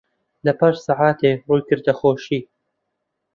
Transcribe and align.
لەپاش 0.45 0.75
سەعاتێ 0.85 1.31
ڕووی 1.45 1.65
کردە 1.69 1.93
خۆشی 1.99 2.41